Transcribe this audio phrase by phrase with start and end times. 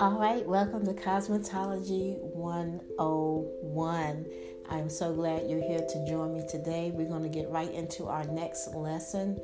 [0.00, 4.26] All right, welcome to Cosmetology 101.
[4.68, 6.90] I'm so glad you're here to join me today.
[6.92, 9.40] We're going to get right into our next lesson.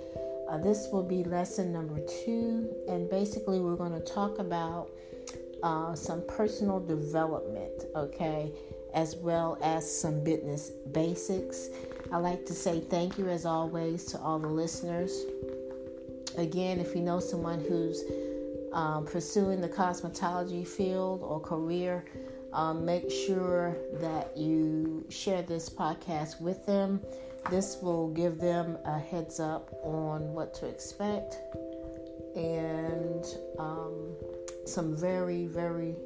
[0.48, 4.90] Uh, this will be lesson number two, and basically, we're going to talk about
[5.63, 8.51] uh, some personal development, okay,
[8.92, 11.69] as well as some business basics.
[12.10, 15.26] I like to say thank you, as always, to all the listeners.
[16.37, 18.02] Again, if you know someone who's
[18.73, 22.05] um, pursuing the cosmetology field or career,
[22.52, 27.01] um, make sure that you share this podcast with them.
[27.51, 31.37] This will give them a heads up on what to expect
[32.37, 33.24] and
[33.59, 34.15] um,
[34.66, 35.96] some very, very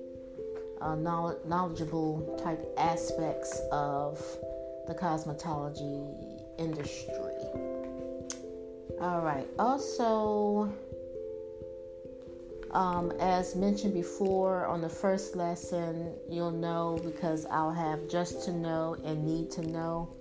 [0.80, 4.18] uh, knowledgeable type aspects of
[4.86, 7.14] the cosmetology industry.
[9.00, 10.72] All right, also
[12.74, 18.52] um, as mentioned before on the first lesson, you'll know because I'll have just to
[18.52, 20.12] know and need to know.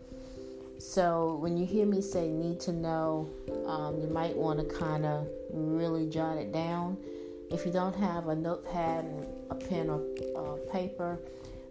[0.77, 3.29] So when you hear me say need to know,
[3.65, 6.97] um, you might want to kind of really jot it down.
[7.49, 10.03] If you don't have a notepad and a pen or
[10.35, 11.19] uh, paper,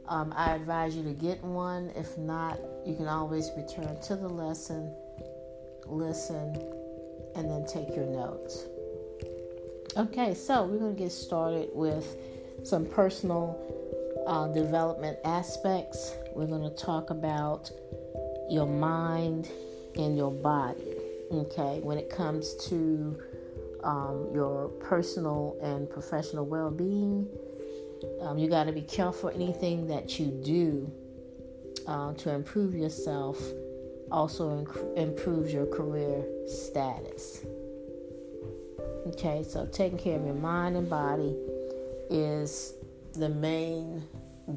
[0.08, 1.92] um, I advise you to get one.
[1.94, 4.92] If not, you can always return to the lesson,
[5.86, 6.56] listen,
[7.36, 8.66] and then take your notes.
[9.94, 12.16] Okay, so we're going to get started with
[12.62, 13.58] some personal
[14.26, 16.14] uh, development aspects.
[16.34, 17.70] We're going to talk about
[18.48, 19.50] your mind
[19.94, 20.96] and your body.
[21.30, 23.20] Okay, when it comes to
[23.84, 27.28] um, your personal and professional well being,
[28.22, 30.90] um, you got to be careful anything that you do
[31.86, 33.38] uh, to improve yourself
[34.10, 37.44] also inc- improves your career status.
[39.08, 41.36] Okay, so taking care of your mind and body
[42.10, 42.74] is
[43.14, 44.04] the main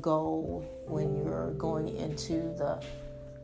[0.02, 2.84] goal when you're going into the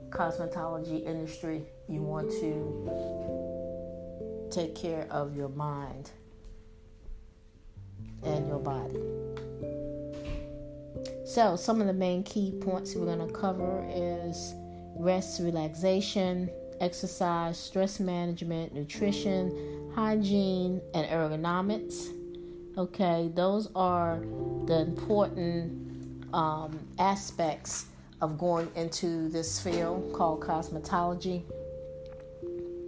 [0.09, 1.63] cosmetology industry.
[1.87, 2.89] You want to
[4.51, 6.11] take care of your mind
[8.23, 8.99] and your body.
[11.25, 14.53] So, some of the main key points we're going to cover is
[14.97, 16.49] rest, relaxation,
[16.81, 22.09] exercise, stress management, nutrition, hygiene, and ergonomics.
[22.77, 24.19] Okay, those are
[24.65, 27.85] the important um, aspects
[28.21, 31.43] of going into this field called cosmetology.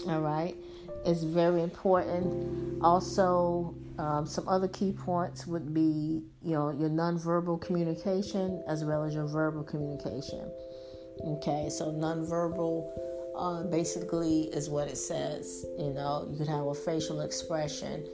[0.08, 0.56] All right,
[1.06, 2.82] it's very important.
[2.82, 9.04] Also, um, some other key points would be, you know, your nonverbal communication as well
[9.04, 10.50] as your verbal communication.
[11.26, 12.90] Okay, so nonverbal
[13.36, 15.66] uh, basically is what it says.
[15.78, 18.08] You know, you can have a facial expression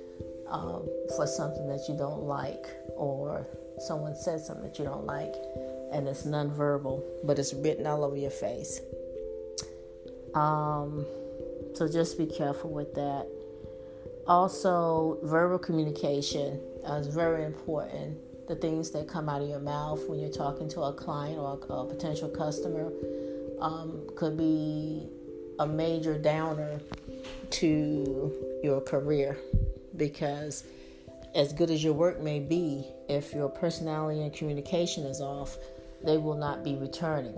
[0.48, 2.66] um, for something that you don't like,
[2.96, 3.48] or
[3.88, 5.34] someone says something that you don't like,
[5.92, 8.82] and it's nonverbal, but it's written all over your face.
[10.34, 11.06] Um,
[11.74, 13.28] so just be careful with that.
[14.28, 18.18] Also, verbal communication is very important.
[18.48, 21.60] The things that come out of your mouth when you're talking to a client or
[21.70, 22.92] a, a potential customer
[23.62, 25.08] um, could be
[25.60, 26.80] a major downer
[27.52, 29.38] to your career
[29.98, 30.64] because
[31.36, 35.58] as good as your work may be, if your personality and communication is off,
[36.04, 37.36] they will not be returning.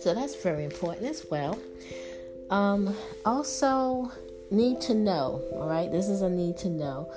[0.00, 1.58] So that's very important as well.
[2.50, 4.10] Um, also,
[4.50, 5.90] need to know, all right?
[5.90, 7.12] This is a need to know.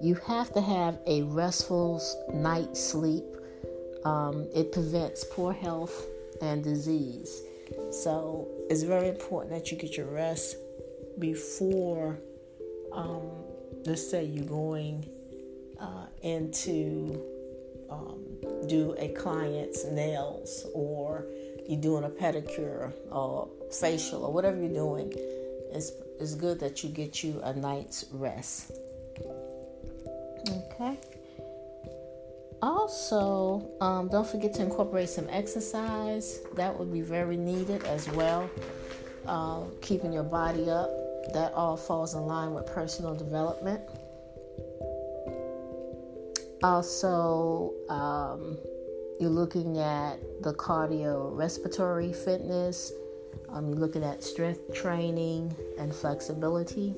[0.00, 2.02] You have to have a restful
[2.32, 3.24] night's sleep.
[4.04, 6.06] Um, it prevents poor health
[6.40, 7.42] and disease.
[7.90, 10.56] So it's very important that you get your rest
[11.18, 12.18] before,
[12.92, 13.30] um,
[13.86, 15.08] let's say, you're going
[15.80, 17.20] uh, into
[17.90, 18.24] um,
[18.66, 21.26] do a client's nails or
[21.68, 25.12] you're doing a pedicure or facial or whatever you're doing.
[25.72, 28.72] It's, it's good that you get you a night's rest.
[30.48, 30.98] Okay.
[32.64, 36.40] Also, um, don't forget to incorporate some exercise.
[36.54, 38.48] That would be very needed as well.
[39.26, 40.88] Uh, keeping your body up.
[41.34, 43.82] That all falls in line with personal development.
[46.62, 48.56] Also, um,
[49.20, 52.92] you're looking at the cardio respiratory fitness.
[53.50, 56.94] Um, you're looking at strength training and flexibility.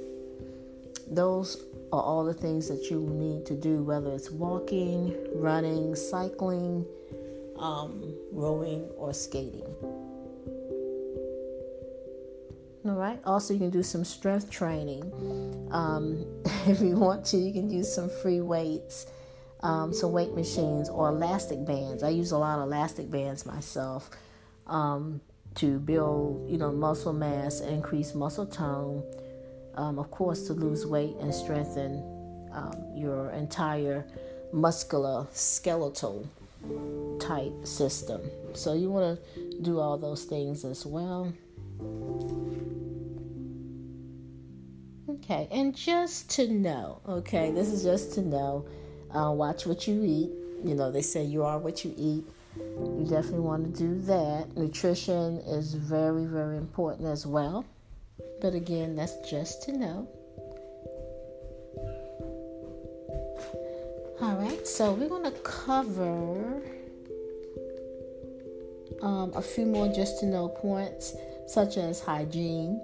[1.09, 6.87] Those are all the things that you need to do, whether it's walking, running, cycling,
[7.59, 9.67] um, rowing, or skating.
[12.85, 13.21] All right.
[13.25, 15.03] Also, you can do some strength training.
[15.73, 16.25] Um,
[16.67, 19.07] if you want to, you can use some free weights.
[19.61, 22.03] um, some weight machines or elastic bands.
[22.03, 24.11] I use a lot of elastic bands myself
[24.67, 25.21] um,
[25.57, 29.03] to build, you know, muscle mass, increase muscle tone.
[29.77, 32.03] Um, of course, to lose weight and strengthen
[32.53, 34.07] um, your entire
[34.53, 36.27] muscular skeletal
[37.21, 38.21] type system.
[38.55, 41.33] So you want to do all those things as well.
[45.09, 48.67] Okay, and just to know, okay, this is just to know,
[49.15, 50.31] uh, watch what you eat.
[50.65, 52.25] You know, they say you are what you eat.
[52.57, 54.57] You definitely want to do that.
[54.57, 57.65] Nutrition is very, very important as well.
[58.41, 60.09] But again, that's just to know.
[64.21, 66.63] All right, so we're going to cover
[69.03, 71.15] um, a few more just to know points,
[71.47, 72.83] such as hygiene.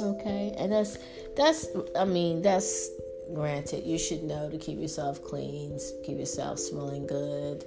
[0.00, 0.98] Okay, and that's
[1.36, 2.90] that's I mean that's
[3.34, 3.84] granted.
[3.84, 7.64] You should know to keep yourself clean, keep yourself smelling good,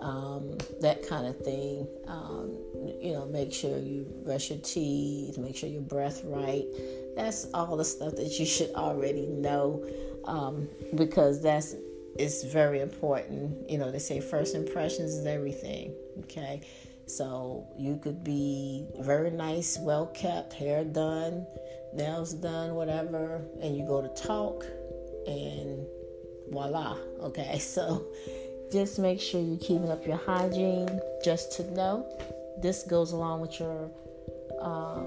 [0.00, 1.86] um, that kind of thing.
[2.06, 2.56] Um,
[3.00, 6.64] you know, make sure you brush your teeth, make sure your breath right.
[7.16, 9.84] That's all the stuff that you should already know
[10.24, 11.74] um, because that's
[12.18, 13.70] it's very important.
[13.70, 15.94] You know, they say first impressions is everything.
[16.20, 16.62] Okay,
[17.06, 21.46] so you could be very nice, well kept, hair done,
[21.94, 24.64] nails done, whatever, and you go to talk,
[25.26, 25.86] and
[26.50, 26.96] voila.
[27.20, 28.06] Okay, so
[28.72, 31.00] just make sure you're keeping up your hygiene.
[31.24, 32.06] Just to know,
[32.60, 33.90] this goes along with your
[34.60, 35.06] um,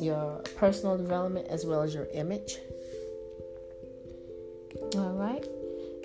[0.00, 2.58] your personal development as well as your image.
[4.96, 5.44] All right.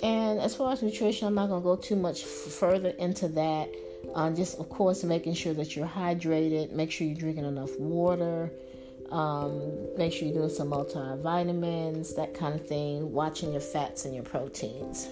[0.02, 3.28] And as far as nutrition, I'm not going to go too much f- further into
[3.30, 3.70] that.
[4.16, 8.50] Uh, just, of course, making sure that you're hydrated, make sure you're drinking enough water,
[9.12, 14.16] um, make sure you're doing some multivitamins, that kind of thing, watching your fats and
[14.16, 15.10] your proteins.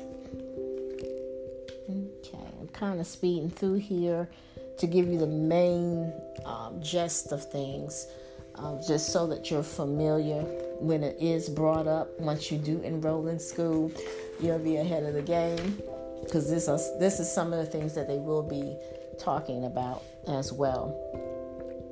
[2.80, 4.30] Kind of speeding through here
[4.78, 6.14] to give you the main
[6.46, 8.08] um, gist of things,
[8.56, 10.42] um, just so that you're familiar
[10.80, 13.92] when it is brought up once you do enroll in school
[14.40, 15.82] you'll be ahead of the game
[16.24, 18.76] because this is this is some of the things that they will be
[19.20, 20.96] talking about as well.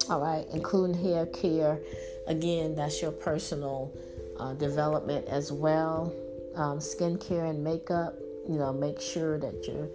[0.10, 1.80] All right, including hair care.
[2.28, 3.92] Again, that's your personal
[4.40, 6.14] uh, development as well.
[6.56, 8.16] Um, skincare and makeup.
[8.48, 9.90] You know, make sure that you're,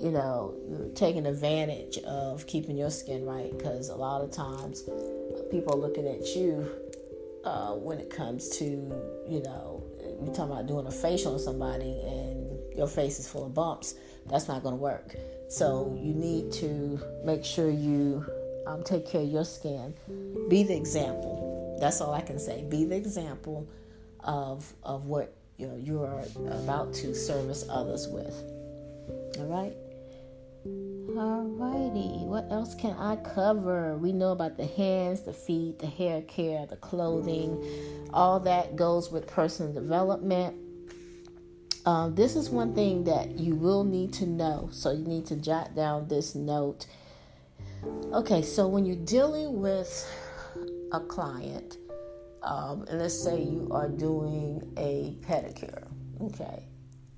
[0.00, 0.54] you know,
[0.94, 4.82] taking advantage of keeping your skin right because a lot of times
[5.50, 6.68] people are looking at you
[7.44, 8.64] uh, when it comes to,
[9.28, 9.82] you know,
[10.22, 13.94] you're talking about doing a facial on somebody and your face is full of bumps,
[14.26, 15.14] that's not going to work.
[15.48, 18.26] So you need to make sure you
[18.66, 19.94] um, take care of your skin.
[20.48, 21.78] Be the example.
[21.80, 22.64] That's all I can say.
[22.68, 23.68] Be the example
[24.20, 28.34] of of what you know you are about to service others with.
[29.38, 29.74] All right.
[31.16, 33.96] Alrighty, what else can I cover?
[33.96, 37.64] We know about the hands, the feet, the hair care, the clothing.
[38.12, 40.54] All that goes with personal development.
[41.86, 44.68] Um, this is one thing that you will need to know.
[44.72, 46.84] So you need to jot down this note.
[48.12, 50.06] Okay, so when you're dealing with
[50.92, 51.78] a client,
[52.42, 55.86] um, and let's say you are doing a pedicure,
[56.20, 56.64] okay,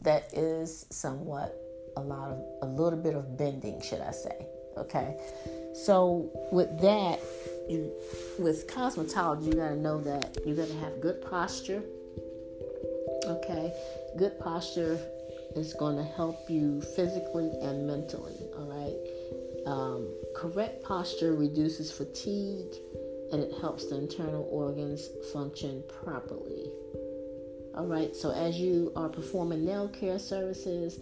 [0.02, 1.67] that is somewhat
[1.98, 4.46] a lot of a little bit of bending, should I say?
[4.76, 5.16] Okay,
[5.74, 7.20] so with that,
[7.68, 7.92] you
[8.38, 11.82] with cosmetology, you gotta know that you gotta have good posture.
[13.24, 13.72] Okay,
[14.16, 14.98] good posture
[15.56, 18.36] is to help you physically and mentally.
[18.56, 22.74] All right, um, correct posture reduces fatigue
[23.32, 26.70] and it helps the internal organs function properly.
[27.74, 30.98] All right, so as you are performing nail care services,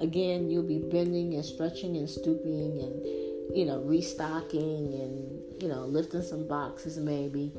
[0.00, 5.84] again, you'll be bending and stretching and stooping and, you know, restocking and, you know,
[5.84, 7.52] lifting some boxes maybe.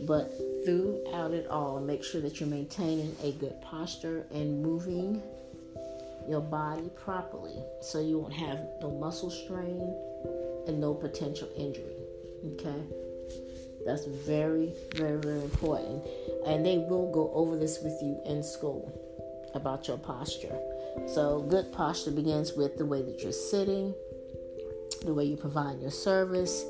[0.00, 0.32] But
[0.64, 5.22] throughout it all, make sure that you're maintaining a good posture and moving
[6.28, 9.94] your body properly so you won't have no muscle strain
[10.66, 11.96] and no potential injury.
[12.54, 12.82] Okay?
[13.84, 16.04] That's very, very, very important.
[16.46, 18.90] And they will go over this with you in school
[19.54, 20.58] about your posture.
[21.06, 23.94] So, good posture begins with the way that you're sitting,
[25.04, 26.64] the way you provide your service.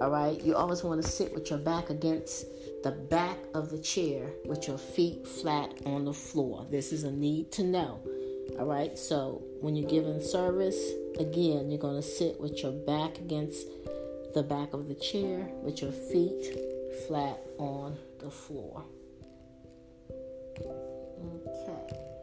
[0.00, 2.46] All right, you always want to sit with your back against
[2.82, 6.66] the back of the chair with your feet flat on the floor.
[6.70, 8.00] This is a need to know.
[8.58, 13.18] All right, so when you're giving service, again, you're going to sit with your back
[13.18, 13.66] against
[14.34, 16.58] the back of the chair with your feet
[17.06, 18.84] flat on the floor.
[20.60, 22.15] Okay.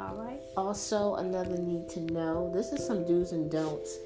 [0.00, 0.40] All right.
[0.56, 3.98] Also, another need to know this is some do's and don'ts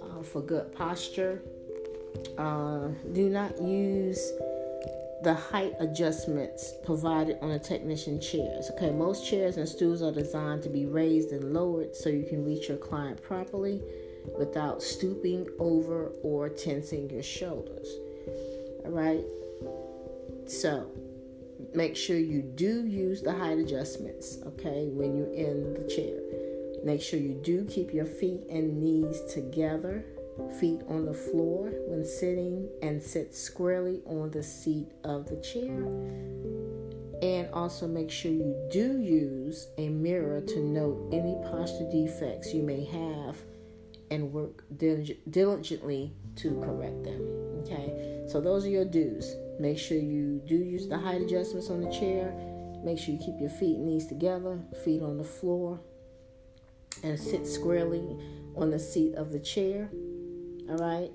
[0.00, 1.42] uh, for good posture.
[2.38, 4.32] Uh, do not use
[5.24, 8.70] the height adjustments provided on the technician chairs.
[8.76, 12.44] Okay, most chairs and stools are designed to be raised and lowered so you can
[12.44, 13.82] reach your client properly
[14.38, 17.88] without stooping over or tensing your shoulders.
[18.84, 19.24] All right,
[20.46, 20.90] so
[21.74, 26.20] make sure you do use the height adjustments, okay, when you're in the chair.
[26.84, 30.04] Make sure you do keep your feet and knees together,
[30.60, 35.84] feet on the floor when sitting, and sit squarely on the seat of the chair.
[37.22, 42.62] And also make sure you do use a mirror to note any posture defects you
[42.62, 43.38] may have
[44.10, 47.20] and work diligently to correct them.
[47.60, 49.36] Okay, so those are your do's.
[49.58, 52.34] Make sure you do use the height adjustments on the chair.
[52.84, 55.80] Make sure you keep your feet and knees together, feet on the floor,
[57.02, 58.04] and sit squarely
[58.56, 59.90] on the seat of the chair.
[60.68, 61.10] All right.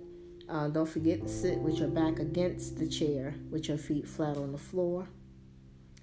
[0.48, 4.36] Uh, don't forget to sit with your back against the chair with your feet flat
[4.36, 5.08] on the floor.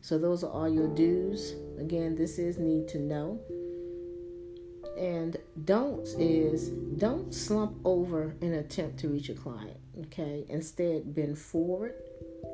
[0.02, 1.54] So, those are all your do's.
[1.80, 3.40] Again, this is need to know.
[4.96, 9.78] And don'ts is don't slump over in attempt to reach a client.
[10.06, 10.46] Okay.
[10.48, 11.94] Instead, bend forward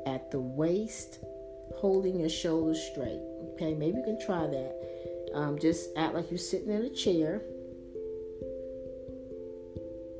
[0.05, 1.19] at the waist,
[1.75, 3.21] holding your shoulders straight.
[3.53, 4.75] Okay, maybe you can try that.
[5.33, 7.41] Um, just act like you're sitting in a chair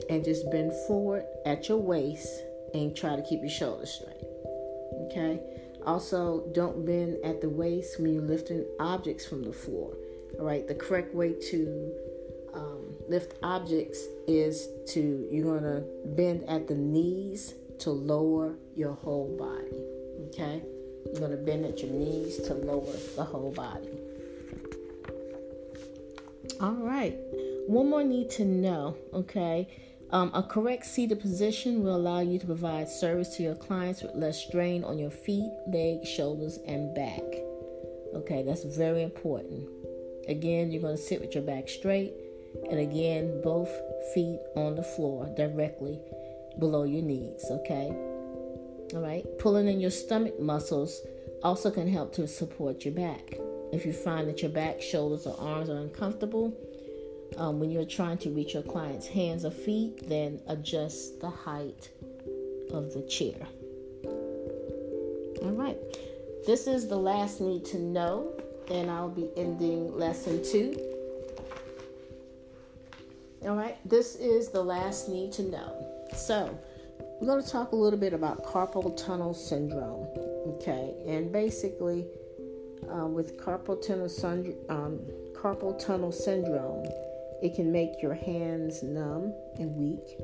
[0.10, 2.28] and just bend forward at your waist
[2.74, 4.24] and try to keep your shoulders straight.
[5.06, 5.40] Okay,
[5.86, 9.96] also don't bend at the waist when you're lifting objects from the floor.
[10.40, 11.94] All right, the correct way to
[12.54, 15.84] um, lift objects is to you're gonna
[16.16, 20.28] bend at the knees to lower your whole body.
[20.28, 20.64] Okay?
[21.06, 23.90] You're going to bend at your knees to lower the whole body.
[26.62, 27.18] All right.
[27.68, 29.68] One more need to know, okay?
[30.12, 34.14] Um, a correct seated position will allow you to provide service to your clients with
[34.16, 37.24] less strain on your feet, legs, shoulders, and back.
[38.14, 39.68] Okay, that's very important.
[40.28, 42.14] Again, you're going to sit with your back straight,
[42.70, 43.70] and again, both
[44.14, 46.00] feet on the floor directly
[46.60, 47.96] below your knees, okay?
[48.94, 51.02] All right, pulling in your stomach muscles
[51.44, 53.36] also can help to support your back.
[53.72, 56.56] If you find that your back, shoulders, or arms are uncomfortable
[57.38, 61.90] um, when you're trying to reach your client's hands or feet, then adjust the height
[62.72, 63.48] of the chair.
[65.42, 65.78] All right,
[66.46, 68.32] this is the last need to know,
[68.70, 70.76] and I'll be ending lesson two.
[73.44, 75.83] All right, this is the last need to know.
[76.16, 76.58] So,
[77.20, 80.08] we're going to talk a little bit about carpal tunnel syndrome.
[80.56, 82.06] Okay, and basically,
[82.94, 85.00] uh, with carpal tunnel, syndrome, um,
[85.34, 86.86] carpal tunnel syndrome,
[87.42, 90.18] it can make your hands numb and weak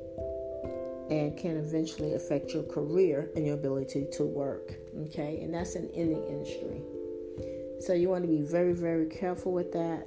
[1.09, 4.73] and can eventually affect your career and your ability to work.
[5.07, 6.81] Okay, and that's in any industry.
[7.79, 10.05] So you want to be very, very careful with that.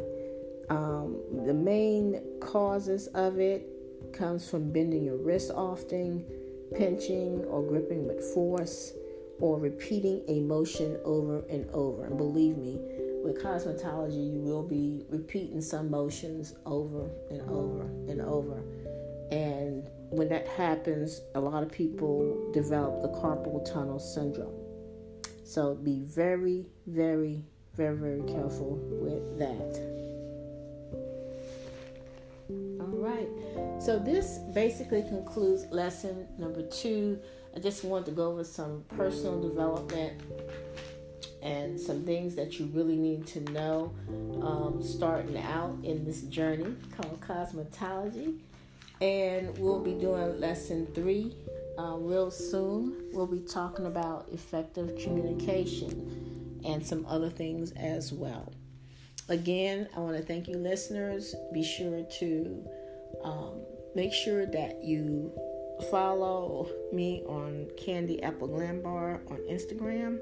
[0.69, 3.72] Um, the main causes of it
[4.12, 6.25] comes from bending your wrist often,
[6.76, 8.92] pinching or gripping with force,
[9.40, 12.04] or repeating a motion over and over.
[12.04, 12.78] And believe me,
[13.25, 18.62] with cosmetology, you will be repeating some motions over and over and over.
[19.31, 24.54] And when that happens, a lot of people develop the carpal tunnel syndrome.
[25.45, 29.92] So be very, very, very, very careful with that.
[33.25, 33.83] Right.
[33.83, 37.19] So this basically concludes lesson number two.
[37.55, 40.21] I just want to go over some personal development
[41.43, 43.93] and some things that you really need to know
[44.41, 48.38] um, starting out in this journey called cosmetology.
[49.00, 51.35] And we'll be doing lesson three
[51.79, 53.11] uh, real soon.
[53.12, 58.52] We'll be talking about effective communication and some other things as well.
[59.29, 61.35] Again, I want to thank you, listeners.
[61.52, 62.69] Be sure to
[63.25, 63.62] um,
[63.95, 65.33] make sure that you
[65.91, 70.19] follow me on Candy Apple Glam Bar on Instagram.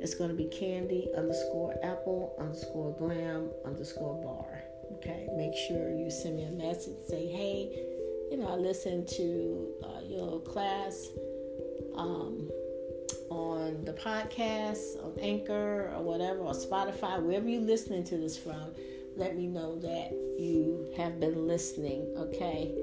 [0.00, 4.62] It's going to be Candy underscore Apple underscore Glam underscore Bar.
[4.96, 6.96] Okay, make sure you send me a message.
[7.08, 7.70] Say, hey,
[8.30, 11.08] you know, I listened to uh, your class
[11.96, 12.50] um,
[13.30, 18.74] on the podcast, on Anchor, or whatever, or Spotify, wherever you're listening to this from
[19.16, 22.12] let me know that you have been listening.
[22.16, 22.74] Okay.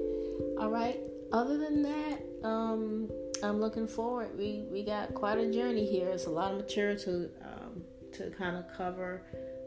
[0.58, 1.00] All right.
[1.32, 3.08] Other than that, um,
[3.42, 4.36] I'm looking forward.
[4.36, 6.08] We we got quite a journey here.
[6.08, 7.82] It's a lot of material to um,
[8.12, 9.22] to kind of cover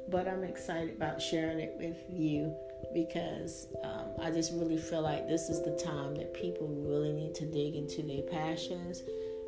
[0.10, 2.55] but I'm excited about sharing it with you
[2.93, 7.34] because um, I just really feel like this is the time that people really need
[7.36, 9.03] to dig into their passions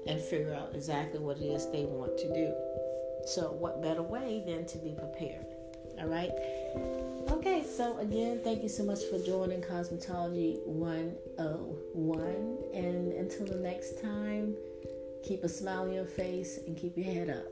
[0.07, 2.53] and figure out exactly what it is they want to do.
[3.25, 5.54] So, what better way than to be prepared?
[5.99, 6.31] All right.
[7.31, 12.57] Okay, so again, thank you so much for joining Cosmetology 101.
[12.73, 14.55] And until the next time,
[15.23, 17.51] keep a smile on your face and keep your head up.